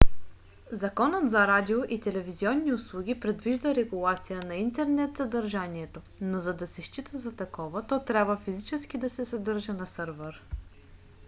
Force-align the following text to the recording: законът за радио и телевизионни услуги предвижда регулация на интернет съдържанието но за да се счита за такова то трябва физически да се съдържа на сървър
законът 0.71 1.31
за 1.31 1.47
радио 1.47 1.79
и 1.89 1.99
телевизионни 1.99 2.73
услуги 2.73 3.19
предвижда 3.19 3.75
регулация 3.75 4.39
на 4.47 4.55
интернет 4.55 5.17
съдържанието 5.17 6.01
но 6.21 6.39
за 6.39 6.53
да 6.53 6.67
се 6.67 6.81
счита 6.81 7.17
за 7.17 7.35
такова 7.35 7.87
то 7.87 7.99
трябва 8.05 8.37
физически 8.37 8.97
да 8.97 9.09
се 9.09 9.25
съдържа 9.25 9.73
на 9.73 9.85
сървър 9.87 10.41